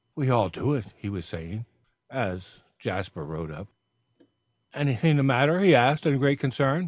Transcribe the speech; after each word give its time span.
"We 0.15 0.31
all 0.31 0.49
do 0.49 0.73
it," 0.73 0.93
he 0.97 1.09
was 1.09 1.25
saying, 1.27 1.67
as 2.09 2.61
Jasper 2.79 3.23
rode 3.23 3.51
up. 3.51 3.67
"Anything 4.73 5.17
the 5.17 5.21
matter?" 5.21 5.59
he 5.59 5.75
asked 5.75 6.07
in 6.07 6.17
great 6.17 6.39
concern. 6.39 6.79